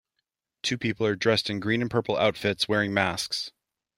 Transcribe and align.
Two 0.63 0.79
people 0.79 1.05
are 1.05 1.15
dressed 1.15 1.47
in 1.47 1.59
green 1.59 1.79
and 1.79 1.91
purple 1.91 2.17
outfits 2.17 2.67
wearing 2.67 2.91
masks. 2.91 3.51